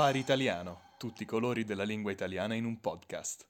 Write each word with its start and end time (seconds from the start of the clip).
Safari 0.00 0.18
Italiano, 0.18 0.80
tutti 0.96 1.24
i 1.24 1.26
colori 1.26 1.62
della 1.62 1.82
lingua 1.82 2.10
italiana 2.10 2.54
in 2.54 2.64
un 2.64 2.80
podcast. 2.80 3.46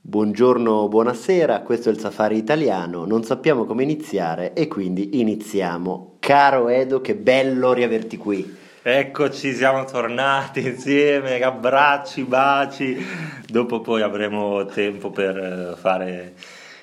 Buongiorno, 0.00 0.86
buonasera, 0.86 1.62
questo 1.62 1.88
è 1.88 1.92
il 1.92 1.98
Safari 1.98 2.36
Italiano, 2.36 3.04
non 3.04 3.24
sappiamo 3.24 3.64
come 3.64 3.82
iniziare 3.82 4.52
e 4.52 4.68
quindi 4.68 5.18
iniziamo. 5.18 6.18
Caro 6.20 6.68
Edo, 6.68 7.00
che 7.00 7.16
bello 7.16 7.72
riaverti 7.72 8.16
qui. 8.16 8.58
Eccoci, 8.80 9.52
siamo 9.54 9.84
tornati 9.84 10.64
insieme, 10.64 11.42
abbracci, 11.42 12.22
baci. 12.22 12.96
Dopo 13.44 13.80
poi 13.80 14.02
avremo 14.02 14.66
tempo 14.66 15.10
per 15.10 15.36
eh, 15.36 15.76
fare 15.76 16.34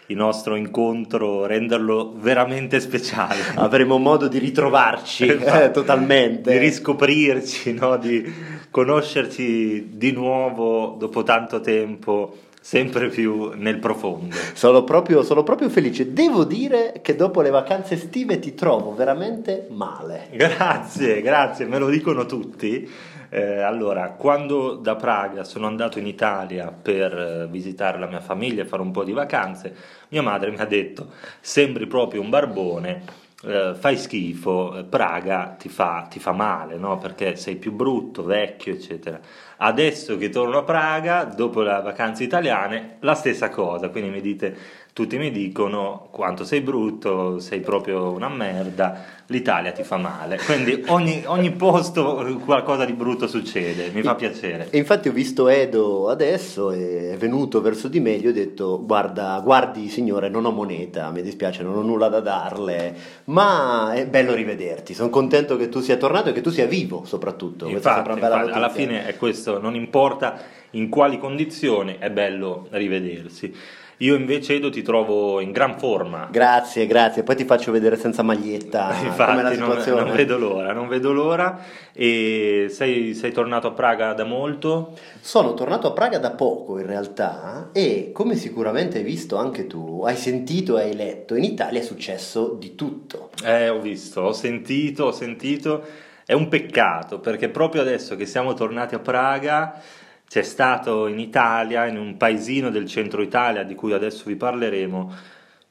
il 0.07 0.15
nostro 0.15 0.55
incontro, 0.55 1.45
renderlo 1.45 2.13
veramente 2.17 2.79
speciale. 2.79 3.35
Avremo 3.55 3.97
modo 3.97 4.27
di 4.27 4.37
ritrovarci 4.37 5.27
Esatto. 5.27 5.63
eh, 5.63 5.71
totalmente. 5.71 6.51
Di 6.51 6.57
riscoprirci, 6.57 7.73
no? 7.73 7.97
di 7.97 8.33
conoscerci 8.69 9.89
di 9.93 10.11
nuovo 10.11 10.95
dopo 10.97 11.23
tanto 11.23 11.59
tempo, 11.59 12.37
sempre 12.61 13.09
più 13.09 13.51
nel 13.55 13.79
profondo. 13.79 14.35
Sono 14.53 14.83
proprio, 14.83 15.23
sono 15.23 15.43
proprio 15.43 15.69
felice. 15.69 16.13
Devo 16.13 16.43
dire 16.43 16.99
che 17.01 17.15
dopo 17.15 17.41
le 17.41 17.49
vacanze 17.49 17.95
estive 17.95 18.39
ti 18.39 18.53
trovo 18.55 18.93
veramente 18.93 19.67
male. 19.71 20.27
Grazie, 20.33 21.21
grazie, 21.21 21.65
me 21.65 21.79
lo 21.79 21.89
dicono 21.89 22.25
tutti. 22.25 22.89
Eh, 23.29 23.59
allora, 23.59 24.11
quando 24.11 24.75
da 24.75 24.95
Praga 24.95 25.43
sono 25.43 25.67
andato 25.67 25.99
in 25.99 26.07
Italia 26.07 26.71
per 26.71 27.17
eh, 27.17 27.47
visitare 27.49 27.99
la 27.99 28.07
mia 28.07 28.21
famiglia 28.21 28.61
e 28.63 28.65
fare 28.65 28.81
un 28.81 28.91
po' 28.91 29.03
di 29.03 29.11
vacanze, 29.11 29.75
mia 30.09 30.21
madre 30.21 30.51
mi 30.51 30.57
ha 30.57 30.65
detto: 30.65 31.11
Sembri 31.41 31.87
proprio 31.87 32.21
un 32.21 32.29
barbone, 32.29 33.03
eh, 33.43 33.73
fai 33.77 33.97
schifo, 33.97 34.85
Praga 34.89 35.55
ti 35.59 35.67
fa, 35.69 36.07
ti 36.09 36.19
fa 36.19 36.31
male, 36.31 36.77
no? 36.77 36.97
Perché 36.97 37.35
sei 37.35 37.57
più 37.57 37.73
brutto, 37.73 38.23
vecchio, 38.23 38.73
eccetera. 38.73 39.19
Adesso 39.57 40.17
che 40.17 40.29
torno 40.29 40.59
a 40.59 40.63
Praga, 40.63 41.23
dopo 41.25 41.61
le 41.61 41.81
vacanze 41.81 42.23
italiane, 42.23 42.97
la 43.01 43.13
stessa 43.15 43.49
cosa. 43.49 43.89
Quindi 43.89 44.09
mi 44.09 44.21
dite, 44.21 44.55
tutti 44.97 45.19
mi 45.19 45.29
dicono 45.29 46.07
quanto 46.09 46.43
sei 46.43 46.61
brutto, 46.61 47.37
sei 47.37 47.59
proprio 47.59 48.09
una 48.09 48.29
merda, 48.29 48.99
l'Italia 49.27 49.71
ti 49.71 49.83
fa 49.83 49.97
male. 49.97 50.39
Quindi 50.43 50.85
ogni, 50.87 51.21
ogni 51.27 51.51
posto 51.51 52.39
qualcosa 52.43 52.83
di 52.83 52.93
brutto 52.93 53.27
succede, 53.27 53.91
mi 53.93 54.01
fa 54.01 54.15
piacere. 54.15 54.69
E 54.71 54.79
infatti 54.79 55.07
ho 55.07 55.11
visto 55.11 55.49
Edo 55.49 56.09
adesso, 56.09 56.71
è 56.71 57.15
venuto 57.15 57.61
verso 57.61 57.87
di 57.89 57.99
me, 57.99 58.17
gli 58.17 58.25
ho 58.25 58.33
detto 58.33 58.83
guarda, 58.83 59.39
guardi 59.43 59.87
signore, 59.87 60.29
non 60.29 60.45
ho 60.45 60.51
moneta, 60.51 61.11
mi 61.11 61.21
dispiace, 61.21 61.61
non 61.61 61.75
ho 61.75 61.83
nulla 61.83 62.09
da 62.09 62.19
darle, 62.19 62.95
ma 63.25 63.93
è 63.93 64.07
bello 64.07 64.33
rivederti, 64.33 64.95
sono 64.95 65.09
contento 65.09 65.57
che 65.57 65.69
tu 65.69 65.79
sia 65.79 65.97
tornato 65.97 66.29
e 66.29 66.31
che 66.31 66.41
tu 66.41 66.49
sia 66.49 66.65
vivo 66.65 67.03
soprattutto. 67.05 67.67
Infatti, 67.67 68.09
infatti, 68.09 68.49
alla 68.49 68.69
fine 68.69 69.05
è 69.05 69.15
questo, 69.15 69.61
non 69.61 69.75
importa 69.75 70.41
in 70.71 70.89
quali 70.89 71.19
condizioni, 71.19 71.97
è 71.99 72.09
bello 72.09 72.65
rivedersi. 72.71 73.53
Io 74.01 74.13
invece 74.13 74.55
Edo 74.55 74.69
ti 74.69 74.83
trovo 74.83 75.39
in 75.39 75.51
gran 75.51 75.79
forma. 75.79 76.27
Grazie, 76.29 76.85
grazie, 76.85 77.23
poi 77.23 77.35
ti 77.35 77.45
faccio 77.45 77.71
vedere 77.71 77.95
senza 77.95 78.21
maglietta 78.21 78.89
com'è 78.93 79.05
la 79.07 79.07
Infatti, 79.07 79.57
non, 79.57 79.69
situazione. 79.69 80.01
non 80.03 80.15
vedo 80.15 80.37
l'ora, 80.37 80.71
non 80.73 80.87
vedo 80.87 81.11
l'ora. 81.11 81.59
E 81.93 82.67
sei, 82.69 83.15
sei 83.15 83.31
tornato 83.31 83.65
a 83.67 83.71
Praga 83.71 84.13
da 84.13 84.23
molto? 84.23 84.93
Sono 85.19 85.55
tornato 85.55 85.87
a 85.87 85.93
Praga 85.93 86.19
da 86.19 86.29
poco 86.29 86.77
in 86.77 86.85
realtà 86.85 87.69
e 87.73 88.11
come 88.13 88.35
sicuramente 88.35 88.99
hai 88.99 89.03
visto 89.03 89.35
anche 89.37 89.65
tu, 89.65 90.03
hai 90.05 90.15
sentito 90.15 90.77
e 90.77 90.83
hai 90.83 90.95
letto, 90.95 91.33
in 91.33 91.43
Italia 91.43 91.79
è 91.79 91.83
successo 91.83 92.55
di 92.59 92.75
tutto. 92.75 93.31
Eh, 93.43 93.69
ho 93.69 93.79
visto, 93.79 94.21
ho 94.21 94.33
sentito, 94.33 95.05
ho 95.05 95.11
sentito. 95.11 95.83
È 96.23 96.33
un 96.33 96.49
peccato 96.49 97.19
perché 97.19 97.49
proprio 97.49 97.81
adesso 97.81 98.15
che 98.15 98.27
siamo 98.27 98.53
tornati 98.53 98.93
a 98.93 98.99
Praga 98.99 99.81
c'è 100.27 100.43
stato 100.43 101.07
in 101.07 101.19
Italia, 101.19 101.85
in 101.85 101.97
un 101.97 102.17
paesino 102.17 102.69
del 102.69 102.85
centro 102.85 103.21
Italia 103.21 103.63
di 103.63 103.75
cui 103.75 103.93
adesso 103.93 104.23
vi 104.25 104.35
parleremo, 104.35 105.15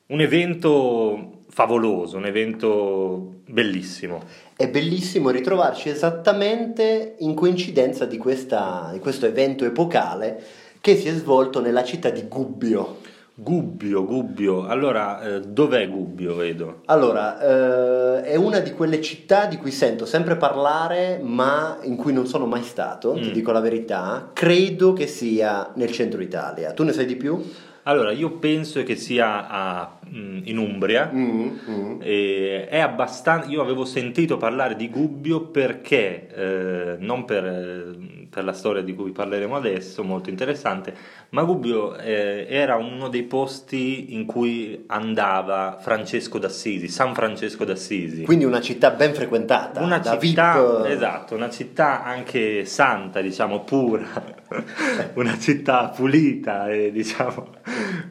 un 0.07 0.21
evento 0.21 1.43
favoloso, 1.49 2.17
un 2.17 2.27
evento 2.27 3.41
bellissimo. 3.47 4.23
È 4.57 4.69
bellissimo 4.69 5.31
ritrovarci 5.31 5.89
esattamente 5.89 7.17
in 7.19 7.35
coincidenza 7.35 8.07
di, 8.07 8.17
questa- 8.17 8.91
di 8.93 8.99
questo 8.99 9.27
evento 9.27 9.65
epocale 9.65 10.43
che 10.81 10.97
si 10.97 11.09
è 11.09 11.13
svolto 11.13 11.61
nella 11.61 11.85
città 11.85 12.11
di 12.11 12.23
Gubbio. 12.23 12.99
Gubbio, 13.39 14.07
Gubbio. 14.07 14.65
Allora, 14.67 15.21
eh, 15.21 15.41
dov'è 15.43 15.87
Gubbio, 15.91 16.41
Edo? 16.41 16.81
Allora, 16.87 17.39
eh, 17.39 18.23
è 18.23 18.35
una 18.37 18.61
di 18.61 18.73
quelle 18.73 19.03
città 19.03 19.45
di 19.45 19.59
cui 19.59 19.71
sento 19.73 20.07
sempre 20.07 20.37
parlare, 20.37 21.21
ma 21.23 21.77
in 21.83 21.97
cui 21.97 22.15
non 22.15 22.27
sono 22.27 22.47
mai 22.47 22.63
stato, 22.63 23.13
ti 23.13 23.29
Mm. 23.29 23.33
dico 23.33 23.53
la 23.53 23.61
verità. 23.61 24.31
Credo 24.33 24.95
che 24.95 25.07
sia 25.07 25.71
nel 25.75 25.93
centro 25.93 26.23
Italia. 26.23 26.73
Tu 26.73 26.83
ne 26.85 26.93
sai 26.93 27.05
di 27.05 27.17
più? 27.17 27.39
Allora, 27.83 28.11
io 28.11 28.39
penso 28.39 28.83
che 28.85 28.97
sia 28.97 29.47
a- 29.47 29.96
in 30.11 30.59
Umbria. 30.59 31.11
Mm, 31.13 31.49
mm. 31.69 32.01
È 32.01 32.79
abbastanza. 32.79 33.49
Io 33.49 33.61
avevo 33.61 33.85
sentito 33.85 34.37
parlare 34.37 34.77
di 34.77 34.89
Gubbio 34.89 35.43
perché, 35.43 36.29
eh, 36.35 36.97
non 36.99 37.25
per, 37.25 37.45
eh, 37.45 38.27
per 38.29 38.45
la 38.45 38.53
storia 38.53 38.83
di 38.83 38.95
cui 38.95 39.13
parleremo 39.13 39.57
adesso, 39.57 40.05
molto 40.05 40.31
interessante, 40.31 40.95
ma 41.31 41.43
Gubbio 41.43 41.97
eh, 41.97 42.47
era 42.49 42.77
uno 42.77 43.09
dei 43.09 43.25
posti 43.25 44.15
in 44.15 44.27
cui 44.27 44.85
andava 44.89 45.79
Francesco 45.81 46.39
d'Assisi, 46.39 46.89
San 46.89 47.15
Francesco 47.15 47.65
d'Assisi. 47.65 48.23
Quindi 48.23 48.45
una 48.45 48.61
città 48.61 48.91
ben 48.91 49.15
frequentata. 49.15 49.81
Una 49.81 50.01
città, 50.03 50.17
VIP, 50.17 50.87
esatto, 50.87 51.35
una 51.35 51.51
città 51.51 52.05
anche 52.05 52.65
santa, 52.65 53.21
diciamo 53.21 53.61
pura, 53.61 54.07
una 55.15 55.39
città 55.39 55.89
pulita 55.89 56.69
e 56.69 56.93
diciamo 56.93 57.49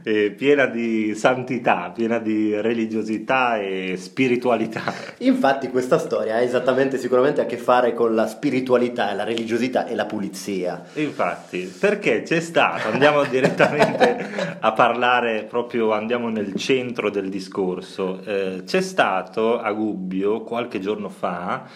e 0.08 0.30
piena 0.30 0.68
di 0.68 1.16
santità, 1.16 1.90
piena 1.90 2.20
di 2.20 2.54
religiosità 2.62 3.58
e 3.58 3.96
spiritualità. 3.98 4.94
Infatti 5.20 5.70
questa 5.70 5.98
storia 5.98 6.36
ha 6.36 6.42
esattamente 6.42 7.00
sicuramente 7.00 7.42
a 7.42 7.48
che 7.48 7.58
fare 7.58 7.96
con 7.96 8.14
la 8.14 8.28
spiritualità 8.28 9.12
la 9.16 9.24
religiosità 9.24 9.88
e 9.88 9.96
la 9.96 10.06
pulizia. 10.06 10.84
Infatti, 10.94 11.74
perché 11.80 12.22
c'è 12.22 12.40
stato, 12.40 12.90
andiamo 12.90 13.24
direttamente 13.26 14.28
a 14.60 14.72
parlare 14.74 15.46
proprio, 15.46 15.92
andiamo 15.92 16.30
nel 16.30 16.54
centro 16.54 17.10
del 17.10 17.30
discorso, 17.30 18.22
Eh, 18.26 18.62
c'è 18.64 18.82
stato 18.82 19.60
a 19.60 19.72
Gubbio 19.72 20.44
qualche 20.44 20.80
giorno 20.80 21.10
fa 21.10 21.68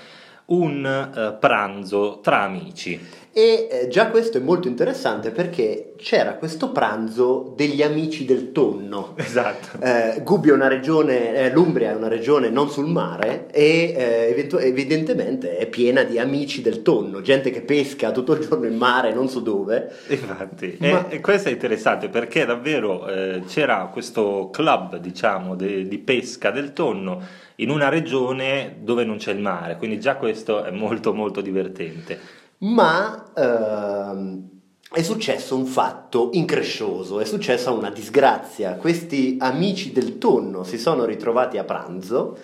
un 0.49 0.85
eh, 0.85 1.37
pranzo 1.39 2.19
tra 2.21 2.41
amici. 2.41 2.99
E 3.31 3.67
eh, 3.69 3.87
già 3.89 4.07
questo 4.07 4.39
è 4.39 4.41
molto 4.41 4.67
interessante 4.67 5.29
perché 5.29 5.93
c'era 5.97 6.33
questo 6.33 6.71
pranzo 6.71 7.53
degli 7.55 7.83
amici 7.83 8.25
del 8.25 8.51
tonno. 8.51 9.13
Esatto. 9.17 9.77
Eh, 9.83 10.21
Gubbio 10.23 10.53
è 10.53 10.55
una 10.55 10.67
regione, 10.67 11.35
eh, 11.35 11.51
l'Umbria 11.51 11.91
è 11.91 11.95
una 11.95 12.07
regione 12.07 12.49
non 12.49 12.69
sul 12.69 12.87
mare 12.87 13.47
e 13.51 13.93
eh, 13.95 14.29
eventu- 14.31 14.59
evidentemente 14.59 15.57
è 15.57 15.67
piena 15.67 16.03
di 16.03 16.17
amici 16.17 16.61
del 16.63 16.81
tonno, 16.81 17.21
gente 17.21 17.51
che 17.51 17.61
pesca 17.61 18.11
tutto 18.11 18.33
il 18.33 18.45
giorno 18.45 18.65
in 18.65 18.75
mare, 18.75 19.13
non 19.13 19.29
so 19.29 19.41
dove. 19.41 19.91
Infatti, 20.07 20.77
Ma- 20.79 21.07
e, 21.07 21.17
e 21.17 21.19
questo 21.19 21.49
è 21.49 21.51
interessante 21.51 22.09
perché 22.09 22.45
davvero 22.45 23.07
eh, 23.07 23.43
c'era 23.47 23.89
questo 23.93 24.49
club, 24.51 24.97
diciamo, 24.97 25.55
de- 25.55 25.87
di 25.87 25.97
pesca 25.99 26.49
del 26.49 26.73
tonno 26.73 27.21
in 27.57 27.69
una 27.69 27.89
regione 27.89 28.77
dove 28.79 29.03
non 29.03 29.17
c'è 29.17 29.33
il 29.33 29.39
mare, 29.39 29.75
quindi 29.77 29.99
già 29.99 30.15
questo 30.15 30.63
è 30.63 30.71
molto 30.71 31.13
molto 31.13 31.41
divertente. 31.41 32.37
Ma 32.59 33.31
ehm, 33.35 34.49
è 34.91 35.01
successo 35.01 35.55
un 35.55 35.65
fatto 35.65 36.29
increscioso, 36.33 37.19
è 37.19 37.25
successa 37.25 37.71
una 37.71 37.89
disgrazia. 37.89 38.73
Questi 38.73 39.37
amici 39.39 39.93
del 39.93 40.17
tonno 40.17 40.63
si 40.63 40.77
sono 40.77 41.05
ritrovati 41.05 41.57
a 41.57 41.63
pranzo 41.63 42.37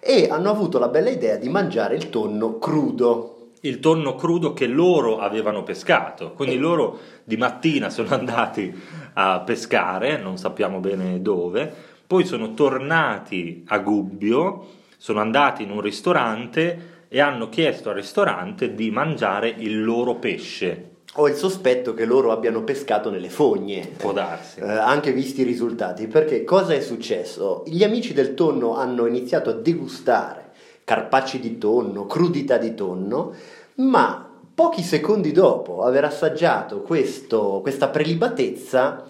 e 0.00 0.26
hanno 0.28 0.50
avuto 0.50 0.78
la 0.80 0.88
bella 0.88 1.10
idea 1.10 1.36
di 1.36 1.48
mangiare 1.48 1.94
il 1.94 2.10
tonno 2.10 2.58
crudo. 2.58 3.50
Il 3.60 3.78
tonno 3.78 4.16
crudo 4.16 4.52
che 4.52 4.66
loro 4.66 5.18
avevano 5.18 5.62
pescato, 5.62 6.32
quindi 6.32 6.56
loro 6.56 6.98
di 7.22 7.36
mattina 7.36 7.88
sono 7.90 8.08
andati 8.10 8.74
a 9.12 9.38
pescare, 9.40 10.16
non 10.16 10.38
sappiamo 10.38 10.80
bene 10.80 11.22
dove, 11.22 11.72
poi 12.04 12.24
sono 12.24 12.54
tornati 12.54 13.62
a 13.68 13.78
Gubbio, 13.78 14.66
sono 14.96 15.20
andati 15.20 15.62
in 15.62 15.70
un 15.70 15.80
ristorante 15.80 16.91
e 17.14 17.20
hanno 17.20 17.50
chiesto 17.50 17.90
al 17.90 17.96
ristorante 17.96 18.74
di 18.74 18.90
mangiare 18.90 19.54
il 19.58 19.84
loro 19.84 20.14
pesce. 20.14 20.92
Ho 21.16 21.28
il 21.28 21.34
sospetto 21.34 21.92
che 21.92 22.06
loro 22.06 22.32
abbiano 22.32 22.64
pescato 22.64 23.10
nelle 23.10 23.28
fogne. 23.28 23.86
Può 23.98 24.12
darsi. 24.12 24.60
Eh, 24.60 24.64
anche 24.66 25.12
visti 25.12 25.42
i 25.42 25.44
risultati, 25.44 26.06
perché 26.06 26.42
cosa 26.42 26.72
è 26.72 26.80
successo? 26.80 27.64
Gli 27.66 27.84
amici 27.84 28.14
del 28.14 28.32
tonno 28.32 28.76
hanno 28.76 29.04
iniziato 29.04 29.50
a 29.50 29.52
degustare 29.52 30.52
carpacci 30.84 31.38
di 31.38 31.58
tonno, 31.58 32.06
crudità 32.06 32.56
di 32.56 32.74
tonno, 32.74 33.34
ma 33.74 34.30
pochi 34.54 34.82
secondi 34.82 35.32
dopo 35.32 35.82
aver 35.82 36.04
assaggiato 36.04 36.80
questo- 36.80 37.60
questa 37.60 37.88
prelibatezza, 37.88 39.04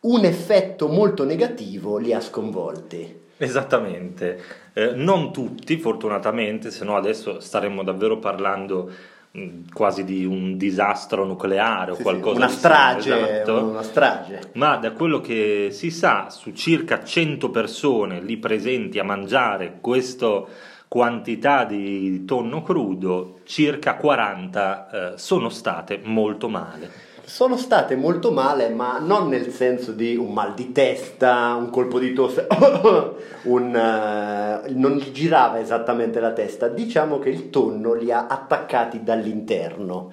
un 0.00 0.24
effetto 0.24 0.88
molto 0.88 1.24
negativo 1.24 1.98
li 1.98 2.14
ha 2.14 2.20
sconvolti. 2.20 3.24
Esattamente, 3.38 4.42
eh, 4.72 4.92
non 4.94 5.32
tutti 5.32 5.76
fortunatamente, 5.76 6.70
se 6.70 6.84
no 6.84 6.96
adesso 6.96 7.40
staremmo 7.40 7.82
davvero 7.82 8.18
parlando 8.18 8.90
mh, 9.30 9.48
quasi 9.72 10.04
di 10.04 10.24
un 10.24 10.56
disastro 10.56 11.24
nucleare 11.24 11.90
o 11.90 11.94
Sì, 11.94 11.98
sì, 11.98 12.02
qualcosa 12.02 12.36
una 12.36 12.46
di 12.46 12.52
strage, 12.52 13.12
simile, 13.12 13.42
esatto. 13.42 13.64
una 13.64 13.82
strage. 13.82 14.40
Ma 14.54 14.76
da 14.76 14.92
quello 14.92 15.20
che 15.20 15.68
si 15.70 15.90
sa, 15.90 16.30
su 16.30 16.52
circa 16.52 17.04
100 17.04 17.50
persone 17.50 18.20
lì 18.20 18.38
presenti 18.38 18.98
a 18.98 19.04
mangiare 19.04 19.78
questa 19.80 20.44
quantità 20.88 21.64
di 21.64 22.24
tonno 22.24 22.62
crudo, 22.62 23.40
circa 23.44 23.96
40 23.96 25.12
eh, 25.14 25.18
sono 25.18 25.48
state 25.50 26.00
molto 26.04 26.48
male. 26.48 27.04
Sono 27.28 27.56
state 27.56 27.96
molto 27.96 28.30
male, 28.30 28.68
ma 28.68 29.00
non 29.00 29.28
nel 29.28 29.50
senso 29.50 29.90
di 29.90 30.14
un 30.14 30.32
mal 30.32 30.54
di 30.54 30.70
testa, 30.70 31.56
un 31.58 31.70
colpo 31.70 31.98
di 31.98 32.12
tosse, 32.12 32.46
un, 33.42 33.74
eh, 33.74 34.70
non 34.70 34.92
gli 34.92 35.10
girava 35.10 35.58
esattamente 35.58 36.20
la 36.20 36.30
testa. 36.30 36.68
Diciamo 36.68 37.18
che 37.18 37.30
il 37.30 37.50
tonno 37.50 37.94
li 37.94 38.12
ha 38.12 38.28
attaccati 38.28 39.02
dall'interno 39.02 40.12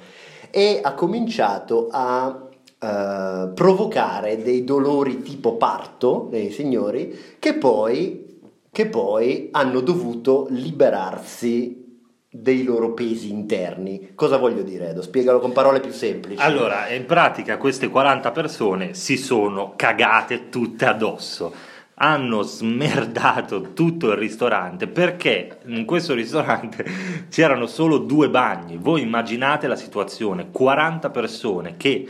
e 0.50 0.80
ha 0.82 0.96
cominciato 0.96 1.88
a 1.92 2.50
eh, 2.80 3.50
provocare 3.54 4.42
dei 4.42 4.64
dolori 4.64 5.22
tipo 5.22 5.56
parto 5.56 6.30
nei 6.32 6.50
signori 6.50 7.16
che 7.38 7.54
poi, 7.54 8.40
che 8.72 8.88
poi 8.88 9.50
hanno 9.52 9.82
dovuto 9.82 10.48
liberarsi 10.50 11.83
dei 12.36 12.64
loro 12.64 12.94
pesi 12.94 13.30
interni. 13.30 14.14
Cosa 14.16 14.38
voglio 14.38 14.64
dire, 14.64 14.90
Edo? 14.90 15.04
Spiegalo 15.04 15.40
con 15.40 15.52
parole 15.52 15.80
più 15.80 15.92
semplici. 15.92 16.42
Allora, 16.42 16.90
in 16.90 17.06
pratica 17.06 17.58
queste 17.58 17.90
40 17.90 18.32
persone 18.32 18.96
si 18.96 19.18
sono 19.18 19.74
cagate 19.76 20.50
tutte 20.50 20.86
addosso. 20.86 21.54
Hanno 21.94 22.42
smerdato 22.42 23.74
tutto 23.74 24.10
il 24.10 24.18
ristorante 24.18 24.88
perché 24.88 25.60
in 25.66 25.86
questo 25.86 26.16
ristorante 26.16 26.84
c'erano 27.30 27.68
solo 27.68 28.00
due 28.00 28.30
bagni. 28.30 28.78
Voi 28.78 29.04
immaginate 29.04 29.68
la 29.68 29.76
situazione: 29.76 30.50
40 30.50 31.12
persone 31.12 31.76
che 31.78 32.08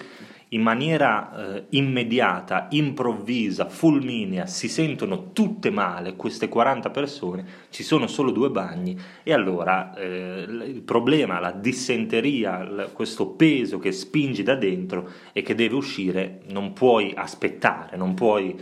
in 0.53 0.61
maniera 0.61 1.55
eh, 1.55 1.65
immediata, 1.69 2.67
improvvisa, 2.71 3.67
fulminea, 3.67 4.45
si 4.45 4.67
sentono 4.67 5.31
tutte 5.33 5.69
male, 5.69 6.15
queste 6.15 6.47
40 6.47 6.89
persone, 6.89 7.45
ci 7.69 7.83
sono 7.83 8.07
solo 8.07 8.31
due 8.31 8.49
bagni 8.49 8.97
e 9.23 9.33
allora 9.33 9.93
eh, 9.95 10.45
il 10.47 10.81
problema, 10.83 11.39
la 11.39 11.51
dissenteria, 11.51 12.63
l- 12.63 12.89
questo 12.93 13.29
peso 13.29 13.79
che 13.79 13.91
spingi 13.91 14.43
da 14.43 14.55
dentro 14.55 15.09
e 15.33 15.41
che 15.41 15.55
deve 15.55 15.75
uscire, 15.75 16.41
non 16.49 16.73
puoi 16.73 17.13
aspettare, 17.15 17.97
non 17.97 18.13
puoi 18.13 18.55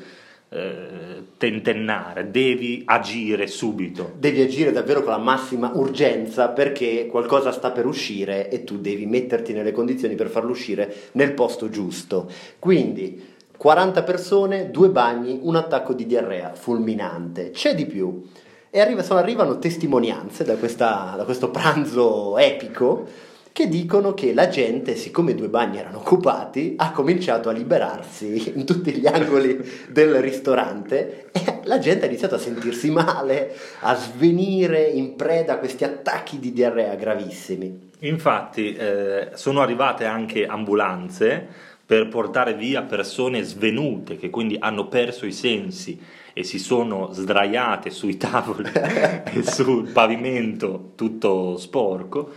eh, 0.54 1.24
tentennare, 1.38 2.30
devi 2.30 2.82
agire 2.86 3.48
subito. 3.48 4.12
Devi 4.18 4.42
agire 4.42 4.72
davvero 4.74 5.02
con 5.02 5.12
la 5.12 5.18
massima 5.18 5.72
urgenza 5.74 6.50
perché 6.50 7.08
qualcosa 7.08 7.52
sta 7.54 7.72
per 7.72 7.86
uscire 7.86 8.50
e 8.50 8.66
tu 8.66 8.78
devi 8.80 9.06
metterti 9.06 9.54
nelle 9.54 9.72
condizioni 9.72 10.16
per 10.16 10.28
farlo 10.28 10.52
uscire 10.52 10.94
nel 11.14 11.32
posto 11.34 11.70
giusto. 11.70 12.30
Quindi 12.60 13.30
40 13.56 14.04
persone, 14.04 14.72
due 14.72 14.90
bagni, 14.90 15.40
un 15.42 15.56
attacco 15.56 15.94
di 15.94 16.06
diarrea 16.06 16.54
fulminante. 16.54 17.52
C'è 17.52 17.74
di 17.74 17.86
più. 17.86 18.22
E 18.70 18.80
arriva- 18.80 19.04
sono- 19.04 19.20
arrivano 19.20 19.58
testimonianze 19.58 20.44
da, 20.44 20.56
questa- 20.58 21.14
da 21.16 21.24
questo 21.24 21.50
pranzo 21.50 22.38
epico 22.38 23.08
che 23.54 23.68
dicono 23.68 24.14
che 24.14 24.34
la 24.34 24.48
gente, 24.48 24.96
siccome 24.96 25.32
i 25.32 25.36
due 25.36 25.50
bagni 25.50 25.78
erano 25.78 25.98
occupati, 25.98 26.76
ha 26.78 26.92
cominciato 26.92 27.50
a 27.50 27.52
liberarsi 27.52 28.54
in 28.56 28.66
tutti 28.66 28.94
gli 28.94 29.08
angoli 29.08 29.60
del 29.90 30.22
ristorante 30.22 31.30
e 31.32 31.60
la 31.64 31.80
gente 31.80 32.06
ha 32.06 32.08
iniziato 32.08 32.36
a 32.36 32.40
sentirsi 32.40 32.90
male, 32.90 33.54
a 33.82 33.96
svenire 33.96 34.84
in 34.84 35.16
preda 35.16 35.54
a 35.54 35.58
questi 35.58 35.84
attacchi 35.84 36.40
di 36.40 36.54
diarrea 36.54 36.96
gravissimi. 36.96 37.90
Infatti 38.00 38.74
eh, 38.74 39.32
sono 39.34 39.62
arrivate 39.62 40.06
anche 40.06 40.46
ambulanze 40.46 41.46
per 41.86 42.08
portare 42.08 42.54
via 42.54 42.84
persone 42.84 43.44
svenute 43.44 44.16
che 44.16 44.30
quindi 44.30 44.56
hanno 44.58 44.88
perso 44.88 45.26
i 45.26 45.34
sensi 45.34 46.00
e 46.34 46.44
si 46.46 46.58
sono 46.58 47.12
sdraiate 47.12 47.90
sui 47.90 48.16
tavoli 48.16 48.70
e 48.72 49.44
sul 49.44 49.92
pavimento 49.92 50.94
tutto 50.96 51.58
sporco 51.58 52.32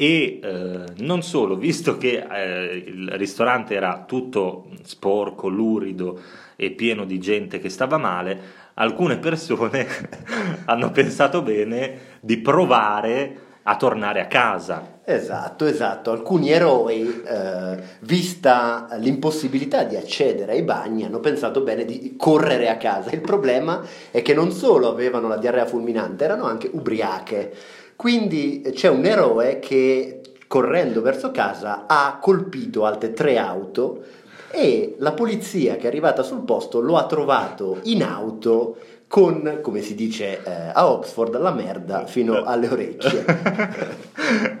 e 0.00 0.38
eh, 0.40 0.84
non 0.98 1.22
solo, 1.22 1.56
visto 1.56 1.98
che 1.98 2.24
eh, 2.30 2.84
il 2.86 3.10
ristorante 3.16 3.74
era 3.74 4.04
tutto 4.06 4.68
sporco, 4.84 5.48
lurido 5.48 6.20
e 6.54 6.70
pieno 6.70 7.04
di 7.04 7.18
gente 7.18 7.58
che 7.58 7.68
stava 7.68 7.98
male, 7.98 8.40
alcune 8.74 9.18
persone 9.18 9.88
hanno 10.66 10.92
pensato 10.92 11.42
bene 11.42 11.98
di 12.20 12.38
provare 12.38 13.46
a 13.64 13.76
tornare 13.76 14.20
a 14.20 14.26
casa. 14.26 15.00
Esatto, 15.04 15.66
esatto. 15.66 16.12
Alcuni 16.12 16.52
eroi, 16.52 17.22
eh, 17.26 17.82
vista 18.02 18.86
l'impossibilità 18.98 19.82
di 19.82 19.96
accedere 19.96 20.52
ai 20.52 20.62
bagni, 20.62 21.04
hanno 21.04 21.18
pensato 21.18 21.62
bene 21.62 21.84
di 21.84 22.14
correre 22.16 22.68
a 22.68 22.76
casa. 22.76 23.10
Il 23.10 23.20
problema 23.20 23.82
è 24.12 24.22
che 24.22 24.32
non 24.32 24.52
solo 24.52 24.88
avevano 24.88 25.26
la 25.26 25.38
diarrea 25.38 25.66
fulminante, 25.66 26.22
erano 26.22 26.44
anche 26.44 26.70
ubriache. 26.72 27.52
Quindi 27.98 28.62
c'è 28.74 28.86
un 28.86 29.04
eroe 29.04 29.58
che, 29.58 30.20
correndo 30.46 31.02
verso 31.02 31.32
casa, 31.32 31.86
ha 31.88 32.20
colpito 32.22 32.84
altre 32.84 33.12
tre 33.12 33.38
auto 33.38 34.04
e 34.52 34.94
la 35.00 35.10
polizia 35.10 35.74
che 35.74 35.82
è 35.82 35.86
arrivata 35.88 36.22
sul 36.22 36.44
posto 36.44 36.78
lo 36.78 36.96
ha 36.96 37.06
trovato 37.06 37.80
in 37.82 38.04
auto 38.04 38.76
con, 39.08 39.60
come 39.62 39.80
si 39.80 39.94
dice 39.94 40.42
eh, 40.44 40.70
a 40.74 40.86
Oxford, 40.86 41.40
la 41.40 41.50
merda 41.50 42.06
fino 42.06 42.44
alle 42.44 42.68
orecchie. 42.68 43.24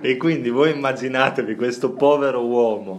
e 0.00 0.16
quindi 0.16 0.48
voi 0.48 0.72
immaginatevi 0.72 1.54
questo 1.54 1.90
povero 1.90 2.44
uomo 2.46 2.98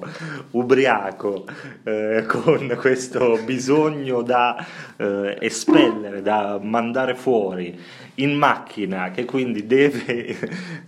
ubriaco 0.51 1.45
eh, 1.83 2.23
con 2.27 2.77
questo 2.79 3.39
bisogno 3.43 4.21
da 4.21 4.63
eh, 4.95 5.37
espellere, 5.39 6.21
da 6.21 6.59
mandare 6.61 7.15
fuori 7.15 7.77
in 8.15 8.35
macchina 8.35 9.09
che 9.11 9.25
quindi 9.25 9.65
deve 9.65 10.37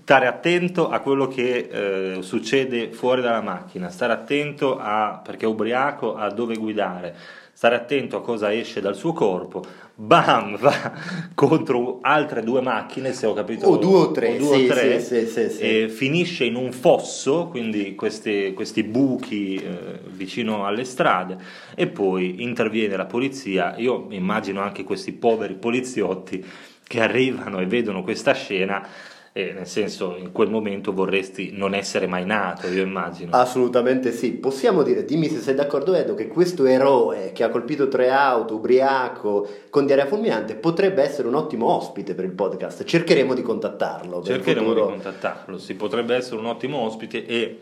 stare 0.04 0.28
attento 0.28 0.90
a 0.90 1.00
quello 1.00 1.28
che 1.28 1.70
eh, 2.18 2.22
succede 2.22 2.92
fuori 2.92 3.22
dalla 3.22 3.42
macchina, 3.42 3.90
stare 3.90 4.14
attento 4.14 4.78
a, 4.78 5.20
perché 5.24 5.46
è 5.46 5.48
ubriaco, 5.48 6.16
a 6.16 6.30
dove 6.30 6.56
guidare, 6.56 7.16
stare 7.62 7.76
attento 7.76 8.18
a 8.18 8.22
cosa 8.24 8.52
esce 8.52 8.82
dal 8.82 8.96
suo 8.96 9.14
corpo, 9.14 9.64
bam, 9.94 10.58
va 10.58 10.94
contro 11.36 12.00
altre 12.02 12.42
due 12.42 12.60
macchine, 12.60 13.14
se 13.14 13.28
ho 13.28 13.34
capito. 13.34 13.68
O 13.68 13.78
due 13.78 14.00
o 14.00 14.12
tre, 14.12 14.34
o 14.34 14.38
due 14.40 14.58
sì, 14.58 14.64
o 14.64 14.68
tre, 14.68 15.00
sì, 15.00 15.28
sì, 15.28 15.50
sì, 15.50 15.50
sì. 15.52 15.88
finisce 15.88 16.44
in 16.44 16.56
un 16.56 16.72
fosso, 16.72 17.50
quindi 17.50 17.94
questi, 17.94 18.54
questi 18.56 18.82
buchi 18.82 19.58
eh, 19.58 20.00
vicino 20.08 20.66
alle 20.66 20.84
strade, 20.86 21.38
e 21.76 21.86
poi 21.86 22.42
interviene 22.42 22.98
la 22.98 23.06
polizia. 23.06 23.76
Io 23.78 24.08
immagino 24.10 24.60
anche 24.62 24.84
questi 24.84 25.12
poveri 25.12 25.54
poliziotti 25.54 26.44
che 26.88 27.00
arrivano 27.00 27.60
e 27.60 27.68
vedono 27.68 28.02
questa 28.02 28.34
scena. 28.34 28.88
E 29.34 29.54
nel 29.54 29.66
senso, 29.66 30.18
in 30.18 30.34
quel 30.34 30.50
momento 30.50 30.92
vorresti 30.92 31.52
non 31.54 31.74
essere 31.74 32.06
mai 32.06 32.26
nato, 32.26 32.68
io 32.68 32.84
immagino. 32.84 33.32
Assolutamente 33.32 34.12
sì. 34.12 34.32
Possiamo 34.34 34.84
dire, 34.84 35.06
dimmi 35.06 35.30
se 35.30 35.40
sei 35.40 35.56
d'accordo 35.56 35.94
Edo, 35.94 36.16
che 36.16 36.28
questo 36.28 36.66
eroe 36.66 37.32
che 37.32 37.44
ha 37.44 37.50
colpito 37.50 37.88
tre 37.88 38.10
auto, 38.10 38.56
ubriaco, 38.56 39.48
con 39.70 39.86
diarrea 39.86 40.08
fulminante, 40.08 40.56
potrebbe 40.56 41.02
essere 41.02 41.30
un 41.30 41.36
ottimo 41.36 41.68
ospite 41.68 42.14
per 42.14 42.26
il 42.26 42.34
podcast. 42.34 42.84
Cercheremo 42.84 43.34
di 43.34 43.42
contattarlo. 43.42 44.22
Cercheremo 44.22 44.74
di 44.74 44.82
contattarlo, 44.82 45.58
si 45.58 45.76
potrebbe 45.76 46.14
essere 46.16 46.38
un 46.38 46.48
ottimo 46.48 46.80
ospite 46.80 47.26
e 47.26 47.60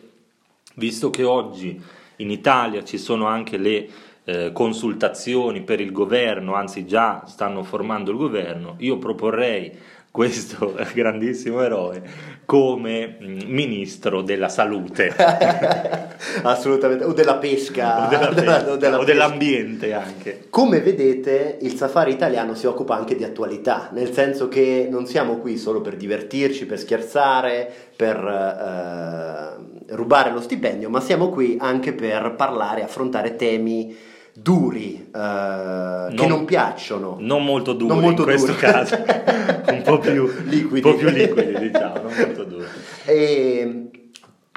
visto 0.76 1.12
che 1.12 1.24
oggi 1.24 1.80
in 2.16 2.32
Italia 2.32 2.84
ci 2.84 2.98
sono 2.98 3.28
anche 3.28 3.58
le 3.58 3.90
eh, 4.24 4.52
consultazioni 4.52 5.62
per 5.62 5.80
il 5.80 5.92
governo, 5.92 6.54
anzi 6.54 6.86
già 6.86 7.24
stanno 7.26 7.64
formando 7.64 8.12
il 8.12 8.18
governo, 8.18 8.76
io 8.80 8.98
proporrei 8.98 9.72
questo 10.12 10.76
grandissimo 10.94 11.62
eroe 11.62 12.02
come 12.46 13.18
mm, 13.22 13.40
ministro 13.46 14.22
della 14.22 14.50
salute 14.50 15.14
Assolutamente. 16.44 17.04
O 17.04 17.14
della 17.14 17.36
pesca. 17.38 18.06
o, 18.06 18.10
della 18.10 18.30
o 18.30 18.34
della- 18.34 18.56
pesca, 18.58 18.72
o 18.72 18.76
della 18.76 18.96
o 18.96 19.00
pesca. 19.00 19.12
dell'ambiente 19.14 19.94
anche. 19.94 20.48
Come 20.50 20.80
vedete, 20.82 21.58
il 21.62 21.76
safari 21.76 22.12
italiano 22.12 22.56
si 22.56 22.66
occupa 22.66 22.96
anche 22.96 23.16
di 23.16 23.24
attualità, 23.24 23.90
nel 23.94 24.12
senso 24.12 24.48
che 24.48 24.88
non 24.90 25.06
siamo 25.06 25.38
qui 25.38 25.58
solo 25.58 25.82
per 25.82 25.96
divertirci, 25.96 26.66
per 26.66 26.80
scherzare, 26.80 27.72
per 27.96 28.18
eh, 28.18 29.94
rubare 29.96 30.32
lo 30.32 30.42
stipendio, 30.42 30.90
ma 30.90 31.00
siamo 31.02 31.30
qui 31.30 31.58
anche 31.60 31.94
per 31.94 32.34
parlare, 32.36 32.84
affrontare 32.84 33.36
temi 33.36 33.96
duri, 34.42 35.10
eh, 35.14 36.14
che 36.16 36.28
non 36.28 36.46
piacciono. 36.46 37.18
Non 37.20 37.44
molto 37.44 37.74
duri 37.74 37.94
Non 37.94 38.02
molto 38.02 38.22
in 38.22 38.28
questo 38.28 38.48
duri. 38.48 38.58
caso, 38.58 38.96
un 39.72 39.82
po' 39.84 40.00
più 40.00 40.28
Liquidi. 40.46 40.88
Un 40.88 40.94
po' 40.94 40.98
più 40.98 41.10
liquidi, 41.10 41.60
diciamo, 41.60 42.02
non 42.02 42.14
molto 42.18 42.44
duri. 42.44 42.66
E 43.06 43.90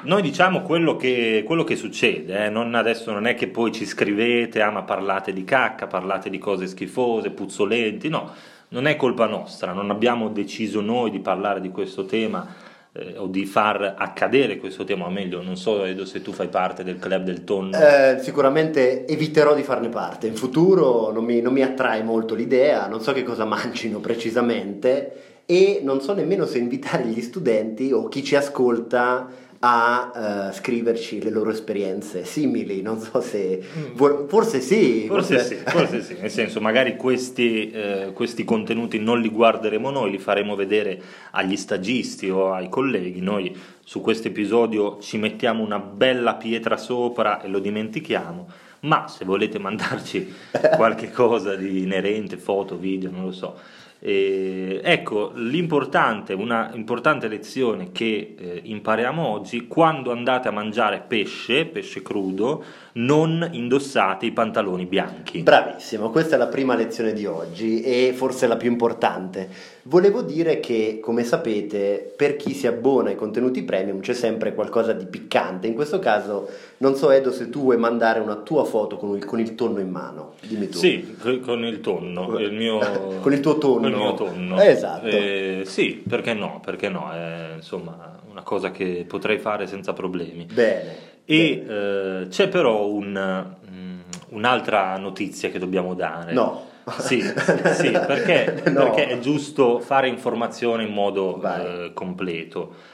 Noi 0.03 0.21
diciamo 0.21 0.61
quello 0.61 0.95
che, 0.95 1.43
quello 1.45 1.63
che 1.63 1.75
succede, 1.75 2.45
eh, 2.45 2.49
non 2.49 2.75
adesso 2.75 3.11
non 3.11 3.25
è 3.25 3.35
che 3.35 3.47
poi 3.47 3.71
ci 3.71 3.85
scrivete, 3.85 4.61
ah 4.61 4.69
ma 4.69 4.83
parlate 4.83 5.31
di 5.31 5.43
cacca, 5.43 5.87
parlate 5.87 6.29
di 6.29 6.37
cose 6.37 6.67
schifose, 6.67 7.29
puzzolenti, 7.29 8.09
no. 8.09 8.31
non 8.69 8.85
è 8.87 8.95
colpa 8.97 9.27
nostra, 9.27 9.71
non 9.71 9.89
abbiamo 9.91 10.27
deciso 10.29 10.81
noi 10.81 11.09
di 11.09 11.19
parlare 11.19 11.61
di 11.61 11.69
questo 11.69 12.05
tema 12.05 12.71
eh, 12.93 13.17
o 13.17 13.27
di 13.27 13.45
far 13.45 13.95
accadere 13.97 14.57
questo 14.57 14.83
tema, 14.83 15.05
o 15.05 15.09
meglio, 15.09 15.41
non 15.41 15.57
so 15.57 15.83
Edo 15.83 16.05
se 16.05 16.21
tu 16.21 16.31
fai 16.31 16.47
parte 16.47 16.83
del 16.83 16.99
club 16.99 17.23
del 17.23 17.43
tonno. 17.43 17.77
Eh, 17.77 18.19
sicuramente 18.19 19.05
eviterò 19.07 19.55
di 19.55 19.63
farne 19.63 19.89
parte, 19.89 20.27
in 20.27 20.35
futuro 20.35 21.11
non 21.11 21.25
mi, 21.25 21.41
non 21.41 21.53
mi 21.53 21.63
attrae 21.63 22.03
molto 22.03 22.35
l'idea, 22.35 22.87
non 22.87 23.01
so 23.01 23.11
che 23.11 23.23
cosa 23.23 23.45
mangino 23.45 23.99
precisamente 23.99 25.31
e 25.45 25.81
non 25.83 25.99
so 26.01 26.13
nemmeno 26.13 26.45
se 26.45 26.57
invitare 26.57 27.03
gli 27.05 27.21
studenti 27.21 27.91
o 27.91 28.07
chi 28.07 28.23
ci 28.23 28.35
ascolta 28.35 29.27
a 29.65 30.49
uh, 30.49 30.53
scriverci 30.53 31.21
le 31.21 31.29
loro 31.29 31.49
esperienze 31.49 32.25
simili, 32.25 32.81
non 32.81 32.99
so 32.99 33.21
se... 33.21 33.63
Mm. 33.77 34.27
forse 34.27 34.59
sì. 34.59 35.05
Forse, 35.07 35.37
forse... 35.37 35.55
Sì, 35.55 35.63
forse 35.63 36.01
sì, 36.01 36.17
nel 36.19 36.29
senso 36.29 36.59
magari 36.59 36.97
questi, 36.97 37.71
eh, 37.71 38.11
questi, 38.13 38.43
contenuti 38.43 38.99
non 38.99 39.21
li 39.21 39.29
guarderemo 39.29 39.89
noi, 39.89 40.11
li 40.11 40.19
faremo 40.19 40.55
vedere 40.55 41.01
agli 41.31 41.55
stagisti 41.55 42.29
o 42.29 42.51
ai 42.51 42.67
colleghi, 42.67 43.21
noi 43.21 43.57
su 43.85 44.01
questo 44.01 44.27
episodio 44.27 44.99
ci 44.99 45.17
mettiamo 45.17 45.63
una 45.63 45.79
bella 45.79 46.35
pietra 46.35 46.75
sopra 46.75 47.41
e 47.41 47.47
lo 47.47 47.59
dimentichiamo, 47.59 48.47
ma 48.81 49.07
se 49.07 49.23
volete 49.23 49.59
mandarci 49.59 50.33
qualche 50.75 51.09
cosa 51.09 51.55
di 51.55 51.83
inerente, 51.83 52.35
foto, 52.35 52.75
video, 52.75 53.11
non 53.11 53.23
lo 53.23 53.31
so 53.31 53.57
eh, 54.05 54.81
ecco, 54.83 55.31
l'importante, 55.35 56.33
una 56.33 56.71
importante 56.73 57.29
lezione 57.29 57.93
che 57.93 58.35
eh, 58.37 58.59
impariamo 58.61 59.25
oggi, 59.25 59.65
quando 59.67 60.11
andate 60.11 60.49
a 60.49 60.51
mangiare 60.51 61.01
pesce, 61.07 61.63
pesce 61.63 62.01
crudo, 62.01 62.65
non 62.95 63.47
indossate 63.53 64.25
i 64.25 64.31
pantaloni 64.31 64.85
bianchi. 64.85 65.41
Bravissimo, 65.41 66.09
questa 66.09 66.35
è 66.35 66.37
la 66.37 66.47
prima 66.47 66.75
lezione 66.75 67.13
di 67.13 67.25
oggi 67.25 67.81
e 67.81 68.11
forse 68.13 68.45
la 68.45 68.57
più 68.57 68.69
importante. 68.69 69.47
Volevo 69.83 70.21
dire 70.21 70.59
che, 70.59 70.99
come 71.01 71.23
sapete, 71.23 72.13
per 72.15 72.35
chi 72.35 72.53
si 72.53 72.67
abbona 72.67 73.09
ai 73.09 73.15
contenuti 73.15 73.63
premium 73.63 74.01
c'è 74.01 74.13
sempre 74.13 74.53
qualcosa 74.53 74.93
di 74.93 75.05
piccante. 75.05 75.67
In 75.67 75.73
questo 75.73 75.99
caso, 75.99 76.49
non 76.77 76.95
so 76.95 77.09
Edo 77.09 77.31
se 77.31 77.49
tu 77.49 77.61
vuoi 77.61 77.77
mandare 77.77 78.19
una 78.19 78.35
tua 78.35 78.63
foto 78.63 78.97
con 78.97 79.15
il, 79.15 79.25
con 79.25 79.39
il 79.39 79.55
tonno 79.55 79.79
in 79.79 79.89
mano. 79.89 80.33
Dimmi 80.41 80.69
tu. 80.69 80.77
Sì, 80.77 81.15
con 81.43 81.63
il 81.65 81.79
tonno, 81.79 82.37
il 82.37 82.53
mio... 82.53 82.79
con 83.21 83.33
il 83.33 83.39
tuo 83.39 83.57
tonno. 83.57 83.92
Il 83.93 84.01
mio 84.01 84.13
tonno. 84.13 84.59
esatto. 84.59 85.05
Eh, 85.07 85.63
sì, 85.65 86.03
perché 86.07 86.33
no? 86.33 86.59
Perché 86.63 86.89
no? 86.89 87.11
È 87.11 87.53
insomma 87.55 88.19
una 88.29 88.41
cosa 88.41 88.71
che 88.71 89.05
potrei 89.07 89.37
fare 89.37 89.67
senza 89.67 89.93
problemi. 89.93 90.45
Bene. 90.45 91.11
E 91.25 91.63
bene. 91.65 92.21
Eh, 92.21 92.27
c'è 92.27 92.47
però 92.47 92.87
un, 92.87 93.55
um, 93.67 94.03
un'altra 94.29 94.97
notizia 94.97 95.49
che 95.49 95.59
dobbiamo 95.59 95.93
dare. 95.93 96.33
No. 96.33 96.71
Sì, 96.99 97.21
sì 97.75 97.91
perché, 97.91 98.61
no. 98.69 98.83
perché, 98.83 99.07
è 99.07 99.19
giusto 99.19 99.79
fare 99.79 100.09
informazione 100.09 100.83
in 100.83 100.91
modo 100.91 101.41
eh, 101.41 101.91
completo. 101.93 102.91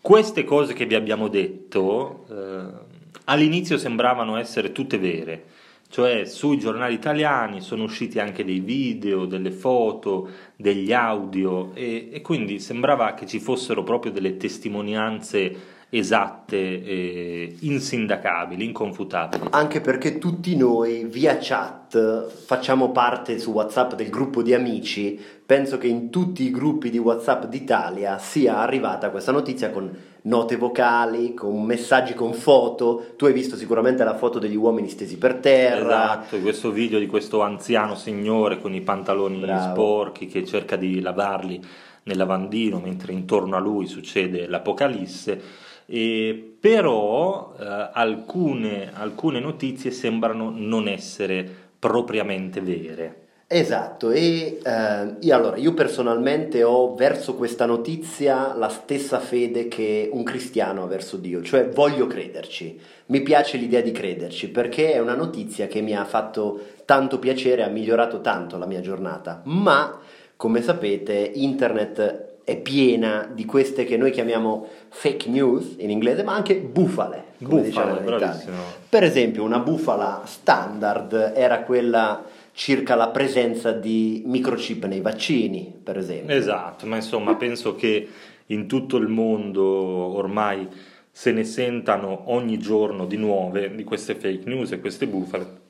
Queste 0.00 0.44
cose 0.44 0.72
che 0.72 0.86
vi 0.86 0.94
abbiamo 0.94 1.28
detto 1.28 2.24
eh, 2.30 2.86
all'inizio 3.24 3.78
sembravano 3.78 4.36
essere 4.36 4.72
tutte 4.72 4.98
vere, 4.98 5.44
cioè 5.88 6.26
sui 6.26 6.58
giornali 6.58 6.94
italiani 6.94 7.60
sono 7.60 7.84
usciti 7.84 8.18
anche 8.18 8.44
dei 8.44 8.60
video, 8.60 9.24
delle 9.24 9.50
foto, 9.50 10.28
degli 10.54 10.92
audio 10.92 11.70
e, 11.74 12.10
e 12.12 12.20
quindi 12.20 12.60
sembrava 12.60 13.14
che 13.14 13.26
ci 13.26 13.40
fossero 13.40 13.82
proprio 13.82 14.12
delle 14.12 14.36
testimonianze 14.36 15.76
esatte, 15.90 16.56
eh, 16.56 17.56
insindacabili, 17.60 18.64
inconfutabili. 18.64 19.44
Anche 19.50 19.80
perché 19.80 20.18
tutti 20.18 20.54
noi 20.54 21.04
via 21.04 21.38
chat 21.40 22.28
facciamo 22.28 22.90
parte 22.90 23.38
su 23.38 23.52
WhatsApp 23.52 23.94
del 23.94 24.10
gruppo 24.10 24.42
di 24.42 24.52
amici, 24.52 25.18
penso 25.46 25.78
che 25.78 25.86
in 25.86 26.10
tutti 26.10 26.42
i 26.42 26.50
gruppi 26.50 26.90
di 26.90 26.98
WhatsApp 26.98 27.44
d'Italia 27.44 28.18
sia 28.18 28.58
arrivata 28.58 29.10
questa 29.10 29.32
notizia 29.32 29.70
con 29.70 29.90
note 30.22 30.56
vocali, 30.56 31.34
con 31.34 31.62
messaggi 31.64 32.14
con 32.14 32.32
foto. 32.32 33.14
Tu 33.16 33.26
hai 33.26 33.32
visto 33.32 33.56
sicuramente 33.56 34.04
la 34.04 34.16
foto 34.16 34.38
degli 34.38 34.56
uomini 34.56 34.88
stesi 34.88 35.18
per 35.18 35.36
terra. 35.36 36.22
Esatto, 36.22 36.40
questo 36.40 36.70
video 36.70 36.98
di 36.98 37.06
questo 37.06 37.42
anziano 37.42 37.94
signore 37.94 38.60
con 38.60 38.74
i 38.74 38.80
pantaloni 38.80 39.38
Bravo. 39.38 39.70
sporchi 39.70 40.26
che 40.26 40.44
cerca 40.44 40.76
di 40.76 41.00
lavarli 41.00 41.60
nel 42.04 42.16
lavandino 42.16 42.80
mentre 42.80 43.12
intorno 43.12 43.56
a 43.56 43.60
lui 43.60 43.86
succede 43.86 44.46
l'apocalisse 44.46 45.66
e 45.90 46.56
però 46.60 47.54
eh, 47.58 47.90
alcune, 47.92 48.92
alcune 48.92 49.40
notizie 49.40 49.90
sembrano 49.90 50.52
non 50.54 50.88
essere 50.88 51.48
propriamente 51.78 52.60
vere. 52.60 53.17
Esatto, 53.50 54.10
e 54.10 54.60
eh, 54.62 55.14
io, 55.20 55.34
allora, 55.34 55.56
io 55.56 55.72
personalmente 55.72 56.62
ho 56.62 56.94
verso 56.94 57.34
questa 57.34 57.64
notizia 57.64 58.54
la 58.54 58.68
stessa 58.68 59.20
fede 59.20 59.68
che 59.68 60.10
un 60.12 60.22
cristiano 60.22 60.82
ha 60.82 60.86
verso 60.86 61.16
Dio, 61.16 61.40
cioè 61.40 61.66
voglio 61.66 62.06
crederci, 62.06 62.78
mi 63.06 63.22
piace 63.22 63.56
l'idea 63.56 63.80
di 63.80 63.90
crederci 63.90 64.50
perché 64.50 64.92
è 64.92 64.98
una 64.98 65.14
notizia 65.14 65.66
che 65.66 65.80
mi 65.80 65.96
ha 65.96 66.04
fatto 66.04 66.60
tanto 66.84 67.18
piacere, 67.18 67.62
ha 67.62 67.68
migliorato 67.68 68.20
tanto 68.20 68.58
la 68.58 68.66
mia 68.66 68.82
giornata, 68.82 69.40
ma 69.44 69.98
come 70.36 70.60
sapete 70.60 71.14
internet 71.14 72.26
è 72.44 72.56
piena 72.58 73.30
di 73.32 73.46
queste 73.46 73.84
che 73.84 73.96
noi 73.96 74.10
chiamiamo 74.10 74.68
fake 74.90 75.30
news 75.30 75.74
in 75.78 75.88
inglese, 75.88 76.22
ma 76.22 76.34
anche 76.34 76.56
bufale, 76.56 77.24
come 77.42 77.62
bufala, 77.62 77.96
diciamo. 77.96 78.62
Per 78.90 79.02
esempio, 79.02 79.42
una 79.42 79.58
bufala 79.58 80.22
standard 80.26 81.32
era 81.34 81.60
quella 81.60 82.24
circa 82.58 82.96
la 82.96 83.10
presenza 83.10 83.70
di 83.70 84.24
microchip 84.26 84.86
nei 84.86 85.00
vaccini, 85.00 85.72
per 85.80 85.96
esempio. 85.96 86.34
Esatto, 86.34 86.86
ma 86.86 86.96
insomma 86.96 87.36
penso 87.36 87.76
che 87.76 88.08
in 88.46 88.66
tutto 88.66 88.96
il 88.96 89.06
mondo 89.06 89.62
ormai 89.62 90.66
se 91.08 91.30
ne 91.30 91.44
sentano 91.44 92.32
ogni 92.32 92.58
giorno 92.58 93.06
di 93.06 93.16
nuove 93.16 93.72
di 93.76 93.84
queste 93.84 94.16
fake 94.16 94.48
news 94.48 94.72
e 94.72 94.80
queste 94.80 95.06
bufale. 95.06 95.60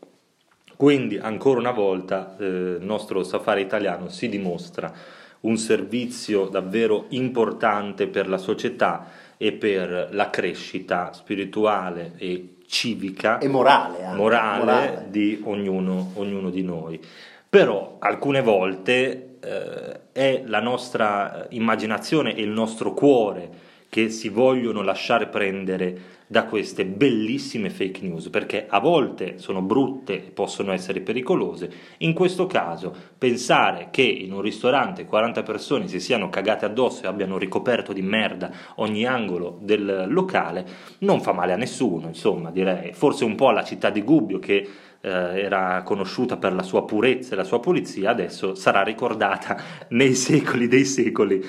Quindi 0.76 1.18
ancora 1.18 1.60
una 1.60 1.72
volta 1.72 2.34
eh, 2.38 2.46
il 2.46 2.86
nostro 2.86 3.22
safari 3.22 3.60
italiano 3.60 4.08
si 4.08 4.30
dimostra 4.30 4.90
un 5.40 5.58
servizio 5.58 6.46
davvero 6.46 7.04
importante 7.10 8.06
per 8.06 8.30
la 8.30 8.38
società 8.38 9.10
e 9.36 9.52
per 9.52 10.08
la 10.12 10.30
crescita 10.30 11.12
spirituale 11.12 12.14
e 12.16 12.54
civica 12.68 13.38
e 13.38 13.48
morale, 13.48 14.04
anche, 14.04 14.16
morale, 14.16 14.58
morale. 14.58 15.06
di 15.08 15.40
ognuno, 15.44 16.12
ognuno, 16.14 16.50
di 16.50 16.62
noi. 16.62 17.00
Però 17.48 17.96
alcune 17.98 18.42
volte 18.42 19.38
eh, 19.40 20.00
è 20.12 20.42
la 20.44 20.60
nostra 20.60 21.46
immaginazione 21.50 22.36
e 22.36 22.42
il 22.42 22.50
nostro 22.50 22.92
cuore 22.92 23.66
che 23.88 24.10
si 24.10 24.28
vogliono 24.28 24.82
lasciare 24.82 25.28
prendere 25.28 26.16
da 26.30 26.44
queste 26.44 26.84
bellissime 26.84 27.70
fake 27.70 28.02
news, 28.02 28.28
perché 28.28 28.66
a 28.68 28.80
volte 28.80 29.38
sono 29.38 29.62
brutte 29.62 30.26
e 30.26 30.30
possono 30.30 30.72
essere 30.72 31.00
pericolose. 31.00 31.70
In 31.98 32.12
questo 32.12 32.46
caso, 32.46 32.94
pensare 33.16 33.88
che 33.90 34.02
in 34.02 34.32
un 34.34 34.42
ristorante 34.42 35.06
40 35.06 35.42
persone 35.42 35.88
si 35.88 36.00
siano 36.00 36.28
cagate 36.28 36.66
addosso 36.66 37.04
e 37.04 37.06
abbiano 37.06 37.38
ricoperto 37.38 37.94
di 37.94 38.02
merda 38.02 38.50
ogni 38.76 39.06
angolo 39.06 39.58
del 39.62 40.04
locale 40.08 40.66
non 40.98 41.22
fa 41.22 41.32
male 41.32 41.54
a 41.54 41.56
nessuno, 41.56 42.08
insomma, 42.08 42.50
direi. 42.50 42.92
Forse 42.92 43.24
un 43.24 43.34
po' 43.34 43.48
alla 43.48 43.64
città 43.64 43.88
di 43.88 44.02
Gubbio 44.02 44.38
che 44.38 44.68
eh, 45.00 45.40
era 45.40 45.82
conosciuta 45.84 46.36
per 46.36 46.52
la 46.52 46.62
sua 46.62 46.84
purezza 46.84 47.34
e 47.34 47.36
la 47.36 47.44
sua 47.44 47.60
pulizia, 47.60 48.10
adesso 48.10 48.54
sarà 48.54 48.82
ricordata 48.82 49.56
nei 49.90 50.14
secoli 50.14 50.68
dei 50.68 50.84
secoli 50.84 51.46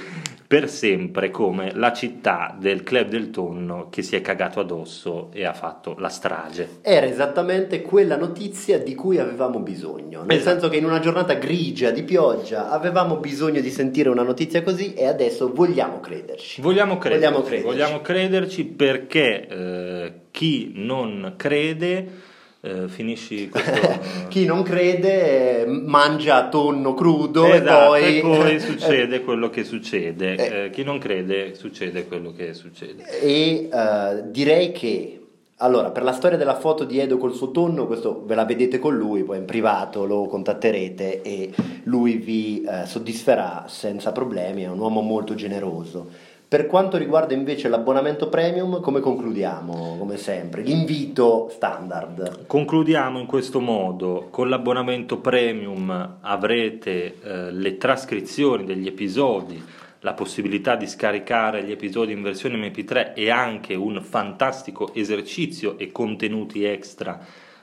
per 0.50 0.68
sempre 0.68 1.30
come 1.30 1.72
la 1.76 1.94
città 1.94 2.58
del 2.60 2.82
club 2.82 3.08
del 3.08 3.30
tonno 3.30 3.88
che 3.92 4.02
si 4.02 4.16
è 4.16 4.22
cagato 4.22 4.60
addosso 4.60 5.30
e 5.32 5.46
ha 5.46 5.54
fatto 5.54 5.96
la 6.00 6.10
strage. 6.10 6.80
Era 6.82 7.06
esattamente 7.06 7.84
quella 7.84 8.18
notizia 8.18 8.80
di 8.80 8.96
cui 8.96 9.20
avevamo 9.20 9.60
bisogno, 9.60 10.24
nel 10.24 10.38
esatto. 10.38 10.52
senso 10.52 10.70
che 10.70 10.78
in 10.78 10.86
una 10.86 11.00
giornata 11.00 11.36
grigia 11.36 11.92
di 11.92 12.02
pioggia 12.02 12.72
avevamo 12.72 13.18
bisogno 13.18 13.62
di 13.62 13.70
sentire 13.70 14.10
una 14.10 14.24
notizia 14.24 14.64
così 14.64 14.96
e 14.96 15.06
adesso 15.06 15.54
vogliamo 15.54 16.00
crederci. 16.00 16.62
Vogliamo 16.62 16.98
crederci, 16.98 17.28
vogliamo 17.28 17.44
crederci, 17.44 17.68
vogliamo 17.68 18.02
crederci 18.02 18.66
perché 18.66 19.48
eh, 19.48 20.14
chi 20.32 20.72
non 20.74 21.34
crede 21.38 22.28
eh, 22.62 22.88
finisci 22.88 23.48
questo... 23.50 24.00
Chi 24.28 24.46
non 24.46 24.64
crede 24.64 25.66
mangia 25.66 26.50
tonno 26.50 26.94
crudo 26.94 27.46
esatto, 27.46 27.96
e 27.96 28.02
poi... 28.02 28.18
e 28.18 28.22
poi 28.22 28.60
succede 28.62 29.22
quello 29.22 29.50
che 29.50 29.64
succede. 29.64 30.36
Eh, 30.36 30.66
eh, 30.66 30.70
chi 30.70 30.84
non 30.84 30.98
crede 30.98 31.56
succede 31.56 32.06
quello 32.06 32.34
che 32.34 32.54
succede. 32.54 33.04
E 33.22 33.70
uh, 33.72 34.30
direi 34.30 34.72
che 34.72 35.20
allora, 35.62 35.92
per 35.92 36.04
la 36.04 36.14
storia 36.14 36.38
della 36.38 36.56
foto 36.56 36.86
di 36.86 37.00
Edo 37.00 37.18
col 37.18 37.34
suo 37.34 37.52
tonno, 37.52 37.86
questo 37.86 38.24
ve 38.26 38.34
la 38.34 38.46
vedete 38.46 38.80
con 38.80 38.96
lui, 38.96 39.24
poi 39.24 39.40
in 39.40 39.46
privato 39.46 40.06
lo 40.06 40.26
contatterete 40.26 41.22
e 41.22 41.52
lui 41.84 42.16
vi 42.16 42.64
eh, 42.64 42.86
soddisferà 42.86 43.66
senza 43.68 44.14
problemi, 44.14 44.64
è 44.64 44.70
un 44.70 44.80
uomo 44.80 45.02
molto 45.02 45.36
generoso. 45.36 46.08
Per 46.50 46.66
quanto 46.66 46.98
riguarda 46.98 47.36
invece 47.36 47.70
l'abbonamento 47.70 48.28
premium, 48.28 48.82
come 48.82 49.02
concludiamo, 49.02 49.98
come 50.00 50.18
sempre? 50.18 50.64
L'invito 50.64 51.48
standard. 51.52 52.48
Concludiamo 52.48 53.20
in 53.20 53.28
questo 53.28 53.60
modo, 53.60 54.30
con 54.32 54.50
l'abbonamento 54.50 55.20
premium 55.20 56.18
avrete 56.22 57.22
eh, 57.22 57.52
le 57.52 57.78
trascrizioni 57.78 58.66
degli 58.66 58.88
episodi, 58.88 59.64
la 60.00 60.14
possibilità 60.14 60.76
di 60.76 60.88
scaricare 60.88 61.64
gli 61.64 61.70
episodi 61.70 62.14
in 62.14 62.24
versione 62.24 62.58
MP3 62.58 63.14
e 63.14 63.30
anche 63.30 63.76
un 63.76 64.02
fantastico 64.02 64.92
esercizio 64.96 65.78
e 65.78 65.92
contenuti 65.92 66.64
extra 66.64 67.20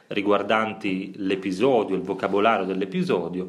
riguardanti 0.07 1.15
l'episodio, 1.17 1.97
il 1.97 2.03
vocabolario 2.03 2.65
dell'episodio. 2.65 3.49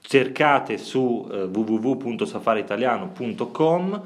Cercate 0.00 0.78
su 0.78 1.28
eh, 1.32 1.42
www.safariitaliano.com 1.46 4.02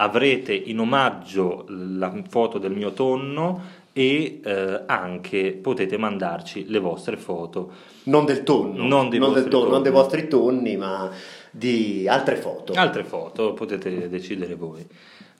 avrete 0.00 0.54
in 0.54 0.78
omaggio 0.78 1.64
la 1.68 2.12
foto 2.28 2.58
del 2.58 2.72
mio 2.72 2.92
tonno 2.92 3.86
e 3.92 4.40
eh, 4.44 4.82
anche 4.86 5.58
potete 5.60 5.98
mandarci 5.98 6.66
le 6.68 6.78
vostre 6.78 7.16
foto. 7.16 7.72
Non 8.04 8.24
del 8.24 8.44
tonno, 8.44 8.86
non, 8.86 9.08
non, 9.08 9.32
del 9.32 9.48
tonno, 9.48 9.70
non 9.70 9.82
dei 9.82 9.90
vostri 9.90 10.28
tonni, 10.28 10.76
ma 10.76 11.10
di 11.50 12.06
altre 12.08 12.36
foto. 12.36 12.74
Altre 12.74 13.02
foto, 13.02 13.54
potete 13.54 14.08
decidere 14.08 14.54
voi. 14.54 14.86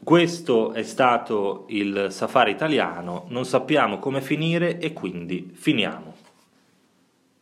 Questo 0.02 0.72
è 0.72 0.82
stato 0.82 1.64
il 1.68 2.08
safari 2.10 2.50
italiano, 2.50 3.26
non 3.28 3.44
sappiamo 3.44 3.98
come 3.98 4.20
finire 4.20 4.78
e 4.78 4.92
quindi 4.92 5.50
finiamo. 5.52 6.14